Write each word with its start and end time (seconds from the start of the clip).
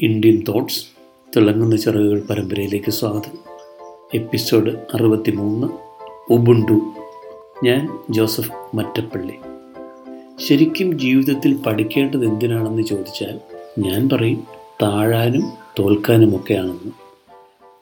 Indian 0.00 0.44
thoughts 0.48 0.86
തിളങ്ങുന്ന 1.36 1.76
ചിറകുകൾ 1.76 2.22
പരമ്പരയിലേക്ക് 2.30 2.90
സ്വാഗതം. 2.90 3.38
എപ്പിസോഡ് 4.14 4.70
അറുപത്തി 4.94 5.30
മൂന്ന് 5.30 5.66
ഉബുണ്ടു. 6.32 6.80
ഞാൻ 7.64 7.98
ജോസഫ് 8.10 8.76
മറ്റപ്പള്ളി. 8.76 9.32
ശരിക്കും 10.46 10.98
ജീവിതത്തിൽ 10.98 11.56
പഠിക്കേണ്ടത് 11.66 12.24
എന്തിനാണെന്ന് 12.24 12.82
ചോദിച്ചാൽ 12.82 13.40
ഞാൻ 13.78 14.08
പറയും 14.08 14.44
താഴാനും 14.82 15.42
തോൽക്കാനുമൊക്കെയാണെന്ന്. 15.78 16.92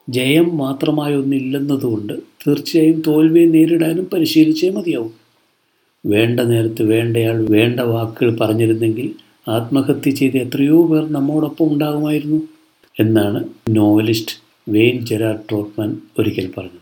ജയം 0.09 0.57
മാത്രമായി 0.57 1.15
ഒന്നില്ലെന്നതുകൊണ്ട് 1.15 2.13
തീർച്ചയായും 2.13 3.03
തോൽവിയെ 3.07 3.45
നേരിടാനും 3.45 4.09
പരിശീലിച്ചേ 4.13 4.69
മതിയാവും. 4.69 5.13
വേണ്ട 6.05 6.39
നേരത്ത് 6.39 6.83
വേണ്ടയാൾ 6.83 7.45
വേണ്ട 7.49 7.79
വാക്കുകൾ 7.79 8.37
പറഞ്ഞിരുന്നെങ്കിൽ 8.37 9.24
ആത്മഹത്യ 9.47 10.11
ചെയ്ത 10.11 10.35
എത്രയോ 10.35 10.87
പേർ 10.87 11.11
നമ്മോടൊപ്പം 11.11 11.71
ഉണ്ടാകുമായിരുന്നു 11.71 12.41
എന്നാണ് 12.99 13.43
നോവലിസ്റ്റ് 13.69 14.35
വെയിൻ 14.69 15.05
ജെറാർഡ് 15.05 15.39
ട്രോട്ട്മാൻ 15.49 15.97
ഒരിക്കൽ 16.19 16.51
പറഞ്ഞത്. 16.57 16.81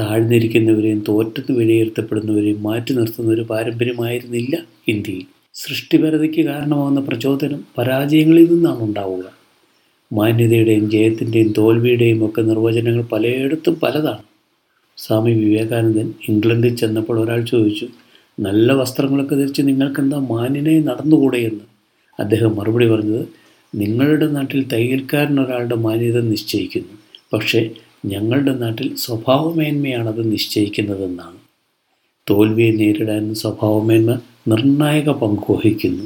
താഴ്ന്നിരിക്കുന്നവരെയും 0.00 1.04
തോറ്റെന്ന് 1.08 1.58
വിലയിരുത്തപ്പെടുന്നവരെയും 1.58 2.62
മാറ്റി 2.62 2.94
നിർത്തുന്ന 2.94 3.32
ഒരു 3.32 3.42
പാരമ്പര്യമായിരുന്നില്ല 3.42 4.56
ഇന്ത്യയിൽ. 4.88 5.26
സൃഷ്ടിപരതയ്ക്ക് 5.54 6.42
കാരണമാകുന്ന 6.46 7.00
പ്രചോദനം 7.00 7.64
പരാജയങ്ങളിൽ 7.78 8.52
നിന്നാണ് 8.52 8.82
ഉണ്ടാവുക. 8.82 9.24
മാന്യതയുടെയും 10.12 10.90
ജയത്തിന്റെയും 10.90 11.52
തോൽവിയുടെയും 11.58 12.26
ഒക്കെ 12.26 12.42
നിർവചനങ്ങൾ 12.42 13.04
പലയിടത്തും 13.12 13.74
പലതാണ്. 13.74 14.24
സ്വാമി 14.98 15.32
വിവേകാനന്ദൻ 15.32 16.12
ഇംഗ്ലണ്ടിൽ 16.28 16.76
ചെന്നപ്പോൾ 16.76 17.20
ഒരാൾ 17.20 17.40
ചോദിച്ചു 17.44 17.88
നല്ല 18.40 18.72
വസ്ത്രങ്ങളൊക്കെ 18.72 19.34
ധരിച്ച് 19.34 19.62
നിങ്ങൾക്കെന്താ 19.62 20.18
മാന്യനായി 20.18 20.80
നടന്നുകൂടെയെന്ന് 20.80 21.71
അദ്ദേഹം 22.20 22.56
മറുപടി 22.56 22.88
പറഞ്ഞത് 22.88 23.26
നിങ്ങളുടെ 23.74 24.26
നാട്ടിൽ 24.26 24.68
തയ്യൽക്കാരൻ 24.68 25.40
ഒരാളുടെ 25.40 25.74
മാന്യത 25.74 26.20
നിശ്ചയിക്കുന്നു. 26.20 26.92
പക്ഷേ 27.32 27.70
ഞങ്ങളുടെ 28.06 28.54
നാട്ടിൽ 28.54 28.96
സ്വഭാവമേന്മയാണത് 28.96 30.32
നിശ്ചയിക്കുന്നതെന്നാണ്. 30.32 31.36
തോൽവിയെ 32.30 32.72
നേരിടാൻ 32.72 33.34
സ്വഭാവമേന്മ 33.34 34.20
നിർണായക 34.48 35.10
പങ്ക് 35.10 35.52
വഹിക്കുന്നു. 35.52 36.04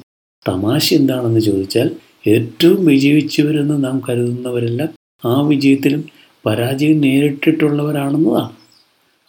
തമാശ 0.49 0.95
എന്താണെന്ന് 0.95 1.41
ചോദിച്ചാൽ 1.41 1.91
ഏറ്റവും 2.27 2.87
വിജയിച്ചവരെന്ന് 2.87 3.85
നാം 3.85 4.03
കരുതുന്നവരെല്ലാം 4.09 4.89
ആ 5.25 5.41
വിജയത്തിലും 5.41 6.05
പരാജയം 6.47 7.01
നേരിട്ടിട്ടുള്ളവരാണെന്നതാണ്. 7.01 8.51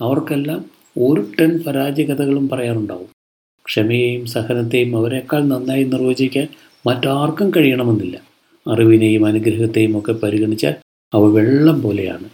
അവർക്കെല്ലാം 0.02 0.66
ഒരു 0.98 1.28
ടൺ 1.40 1.60
പരാജയകഥകളും 1.68 2.50
പറയാനുണ്ടാവും. 2.50 3.17
ക്ഷമയെയും 3.68 4.26
സഹനത്തെയും 4.26 4.98
അവരെക്കാൾ 4.98 5.46
നന്നായി 5.46 5.84
നിർവചിക്കാൻ 5.84 6.48
മറ്റാർക്കും 6.88 7.52
കഴിയണമെന്നില്ല. 7.58 8.18
അറിവിനെയും 8.68 9.26
അനുഗ്രഹത്തെയും 9.26 10.00
ഒക്കെ 10.00 10.12
പരിഗണിച്ചാൽ 10.12 10.76
അവ 11.14 11.24
വെള്ളം 11.26 11.82
പോലെയാണ്. 11.82 12.30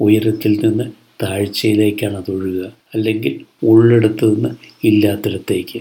ഉയരത്തിൽ 0.00 0.60
നിന്ന് 0.66 0.84
താഴ്ചയിലേക്കാണ് 1.22 2.16
അത് 2.16 2.30
ഒഴുകുക 2.30 2.72
അല്ലെങ്കിൽ 2.94 3.66
ഉള്ളിടത്ത് 3.66 4.34
നിന്ന് 4.34 4.48
ഇല്ലാത്തിടത്തേക്ക്. 4.84 5.80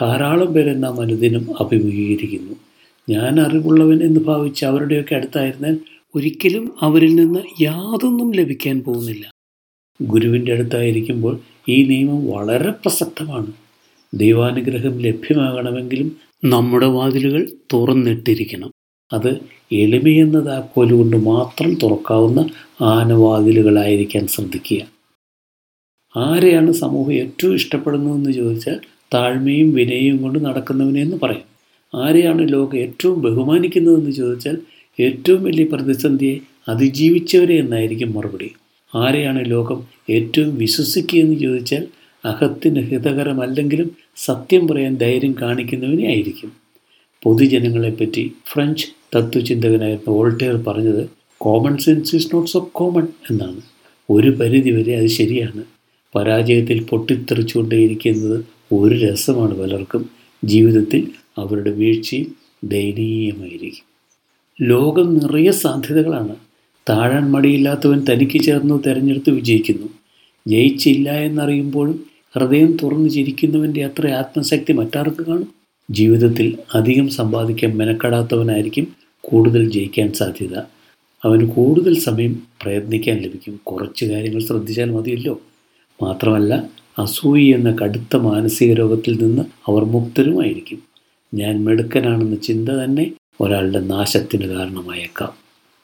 ധാരാളം 0.00 0.52
പേരെ 0.52 0.74
നാം 0.74 1.00
അനുദിനം 1.00 1.46
അഭിമുഖീകരിക്കുന്നു. 1.60 2.54
ഞാൻ 3.10 3.40
അറിവുള്ളവൻ 3.40 4.02
എന്ന് 4.02 4.20
ഭാവിച്ച് 4.20 4.64
അവരുടെയൊക്കെ 4.64 5.14
അടുത്തായിരുന്നാൽ 5.14 5.78
ഒരിക്കലും 6.14 6.74
അവരിൽ 6.80 7.14
നിന്ന് 7.14 7.62
യാതൊന്നും 7.62 8.32
ലഭിക്കാൻ 8.32 8.80
പോകുന്നില്ല. 8.80 9.30
ഗുരുവിന്റെ 10.02 10.52
അടുത്തായിരിക്കുമ്പോൾ 10.52 11.40
ഈ 11.68 11.82
നിയമം 11.84 12.30
വളരെ 12.30 12.70
പ്രസക്തമാണ്. 12.70 13.52
ദൈവാനുഗ്രഹം 14.14 14.98
ലഭ്യമാകണമെങ്കിലും 14.98 16.16
നമ്മുടെ 16.44 16.86
വാതിലുകൾ 16.86 17.50
തുറന്നിട്ടിരിക്കണം. 17.72 18.70
അത് 19.12 19.40
എളിമയെന്ന 19.72 20.40
താക്കോലുകൊണ്ട് 20.40 21.16
മാത്രം 21.16 21.74
തുറക്കാവുന്ന 21.74 22.40
ആനവാതിലുകളായിരിക്കാൻ 22.80 24.26
ശ്രദ്ധിക്കുക. 24.26 24.82
ആരെയാണ് 26.16 26.72
സമൂഹം 26.72 27.12
ഏറ്റവും 27.12 27.54
ഇഷ്ടപ്പെടുന്നതെന്ന് 27.54 28.32
ചോദിച്ചാൽ 28.32 28.80
താഴ്മയും 29.14 29.74
വിനയവും 29.74 30.22
കൊണ്ട് 30.22 30.38
നടക്കുന്നവനെ 30.44 31.00
എന്ന് 31.00 31.16
പറയും. 31.22 31.46
ആരെയാണ് 31.94 32.52
ലോകം 32.52 32.78
ഏറ്റവും 32.78 33.22
ബഹുമാനിക്കുന്നതെന്ന് 33.22 34.10
ചോദിച്ചാൽ 34.10 34.56
ഏറ്റവും 35.00 35.42
വലിയ 35.42 35.64
പ്രതിസന്ധിയെ 35.64 36.40
അതിജീവിച്ചവരെ 36.68 37.54
എന്നായിരിക്കും 37.54 38.12
മറുപടി. 38.12 38.50
ആരെയാണ് 38.96 39.50
ലോകം 39.50 39.82
ഏറ്റവും 40.10 40.56
വിശ്വസിക്കുകയെന്ന് 40.56 41.36
ചോദിച്ചാൽ 41.38 41.86
അഹത്തിന് 42.24 42.80
ഹിതകരമല്ലെങ്കിലും 42.80 43.90
സത്യം 44.16 44.68
പറയാൻ 44.68 44.94
ധൈര്യം 44.94 45.34
കാണിക്കുന്നവനെ 45.42 46.06
ആയിരിക്കും. 46.06 46.52
പൊതുജനങ്ങളെപ്പറ്റി 47.22 48.32
ഫ്രഞ്ച് 48.52 48.86
തത്വചിന്തകനായിരുന്ന 49.16 50.10
വോൾട്ടേർ 50.10 50.56
പറഞ്ഞത് 50.56 51.10
common 51.38 51.78
sense 51.78 52.16
is 52.16 52.34
not 52.34 52.50
so 52.50 52.70
common 52.72 53.06
എന്നാണ്. 53.30 53.60
ഒരു 54.10 54.30
പരിധിവരെ 54.30 54.96
അത് 54.96 55.06
ശരിയാണ്. 55.06 55.64
പരാജയത്തിൽ 56.14 56.82
പൊട്ടിത്തെറിച്ചുകൊണ്ടേയിരിക്കുന്നത് 56.82 58.44
ഒരു 58.72 58.94
രസമാണ് 58.94 59.60
പലർക്കും. 59.60 60.10
ജീവിതത്തിൽ 60.44 61.08
അവരുടെ 61.38 61.70
വീഴ്ചയും 61.70 62.34
ദയനീയമായിരിക്കും. 62.64 63.92
ലോകം 64.68 65.18
നിറയെ 65.18 65.50
സാധ്യതകളാണ്. 65.50 66.36
താഴാൻ 66.90 67.30
മടിയില്ലാത്തവൻ 67.30 68.04
തനിക്ക് 68.10 68.40
ചേർന്ന് 68.40 68.78
തിരഞ്ഞെടുത്ത് 68.86 69.30
വിജയിക്കുന്നു. 69.30 69.88
ജയിച്ചില്ല 70.48 71.10
എന്നറിയുമ്പോഴും 71.12 72.11
ഹൃദയം 72.34 72.76
തുറന്നു 72.82 73.08
ചിരിക്കുന്നവന്റെ 73.08 73.84
അത്ര 73.84 74.08
ആത്മശക്തി 74.08 74.72
മറ്റാർക്ക് 74.72 75.26
കാണും? 75.26 75.48
ജീവിതത്തിൽ 75.90 76.58
അധികം 76.74 77.08
സമ്പാദിക്കാൻ 77.08 77.76
മെനക്കെടാത്തവനായിരിക്കും 77.76 78.86
കൂടുതൽ 79.20 79.70
ജയിക്കാൻ 79.70 80.12
സാധ്യത. 80.12 80.56
അവന് 81.24 81.48
കൂടുതൽ 81.48 81.98
സമയം 81.98 82.42
പ്രയത്നിക്കാൻ 82.62 83.16
ലഭിക്കും. 83.16 83.60
കുറച്ച് 83.64 84.04
കാര്യങ്ങൾ 84.04 84.40
ശ്രദ്ധിച്ചാൽ 84.40 84.90
മതിയല്ലോ. 84.90 85.40
മാത്രമല്ല 86.02 86.70
അസൂയി 86.98 87.44
എന്ന 87.44 87.70
കടുത്ത 87.70 88.16
മാനസിക 88.16 88.72
രോഗത്തിൽ 88.72 89.22
നിന്ന് 89.22 89.42
അവർ 89.68 89.84
മുക്തരുമായിരിക്കും. 89.84 90.82
ഞാൻ 91.34 91.64
മെടുക്കനാണെന്ന 91.64 92.34
ചിന്ത 92.34 92.68
തന്നെ 92.68 93.12
ഒരാളുടെ 93.40 93.80
നാശത്തിന് 93.80 94.46
കാരണമായേക്കാം. 94.46 95.32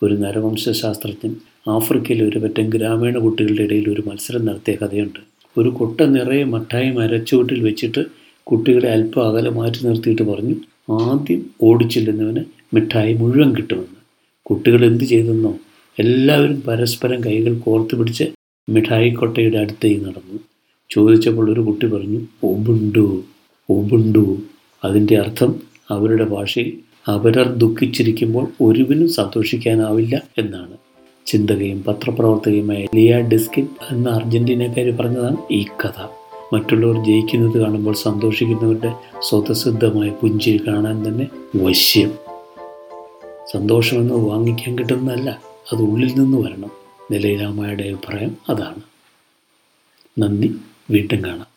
ഒരു 0.02 0.14
നരവംശാസ്ത്രജ്ഞൻ 0.14 1.36
ആഫ്രിക്കയിലെ 1.68 2.28
ഒരു 2.28 2.38
പറ്റം 2.38 2.68
ഗ്രാമീണ 2.68 3.18
കുട്ടികളുടെ 3.18 3.62
ഇടയിൽ 3.62 3.90
ഒരു 3.90 4.02
മത്സരം 4.06 4.46
നടത്തിയ 4.46 4.74
കഥയുണ്ട്. 4.74 5.37
ഒരു 5.56 5.68
കൊട്ട 5.68 6.00
നിറയെ 6.02 6.44
മഠായി 6.44 6.90
മരച്ചുവട്ടിൽ 6.90 7.60
വെച്ചിട്ട് 7.60 8.02
കുട്ടികളെ 8.46 8.88
അല്പം 8.88 9.28
അകലെ 9.28 9.50
മാറ്റി 9.50 9.86
നിർത്തിയിട്ട് 9.86 10.22
പറഞ്ഞു 10.22 10.56
ആദ്യം 10.90 11.50
ഓടിച്ചില്ലെന്നവന് 11.62 12.42
മിഠായി 12.74 13.14
മുഴുവൻ 13.14 13.56
കിട്ടുമെന്ന്. 13.56 14.00
കുട്ടികൾ 14.42 14.84
എന്ത് 14.84 15.04
ചെയ്തെന്നോ? 15.04 15.52
എല്ലാവരും 15.98 16.62
പരസ്പരം 16.66 17.24
കൈകൾ 17.24 17.58
കോർത്ത് 17.58 17.96
പിടിച്ച് 17.98 18.26
മിഠായി 18.68 19.10
കൊട്ടയുടെ 19.10 19.58
അടുത്തേക്ക് 19.58 20.06
നടന്നു. 20.06 20.38
ചോദിച്ചപ്പോൾ 20.90 21.50
ഒരു 21.50 21.60
കുട്ടി 21.60 21.86
പറഞ്ഞു 21.86 22.20
ഒബുണ്ടു 22.42 23.24
ഒബുണ്ടു 23.68 24.38
അതിന്റെ 24.84 25.16
അർത്ഥം 25.18 25.50
അവരുടെ 25.90 26.24
ഭാഷയിൽ 26.24 26.68
അവരർ 27.08 27.48
ദുഃഖിച്ചിരിക്കുമ്പോൾ 27.54 28.46
ഒരുവിനും 28.60 29.08
സന്തോഷിക്കാനാവില്ല 29.08 30.22
എന്നാണ്. 30.38 30.76
ചിന്തകയും 31.28 31.84
പത്രപ്രവർത്തകയുമായ 31.84 32.86
ലിയ 32.94 33.20
ഡിസ്കിൻ 33.20 33.68
എന്ന 33.90 34.08
അർജന്റീനക്കാരി 34.08 34.90
പറഞ്ഞതാണ് 34.90 35.36
ഈ 35.50 35.64
കഥ. 35.64 36.06
മറ്റുള്ളവർ 36.52 37.04
ജയിക്കുന്നത് 37.04 37.58
കാണുമ്പോൾ 37.58 37.94
സന്തോഷിക്കുന്നവരുടെ 37.94 38.92
സ്വതസിദ്ധമായ 39.22 40.08
പുഞ്ചിരി 40.08 40.60
കാണാൻ 40.68 41.08
തന്നെ 41.08 41.26
വശ്യം. 41.56 42.14
സന്തോഷമെന്ന് 43.52 44.14
വാങ്ങിക്കാൻ 44.14 44.78
കിട്ടുന്നതല്ല 44.78 45.42
അത് 45.72 45.82
ഉള്ളിൽ 45.82 46.18
നിന്ന് 46.18 46.38
വരണം. 46.38 46.70
നിലയിലാമയുടെ 47.10 47.82
അഭിപ്രായം 47.82 48.36
അതാണ്. 48.48 48.80
നന്ദി 50.18 50.54
വീണ്ടും 50.90 51.24
കാണാം. 51.24 51.46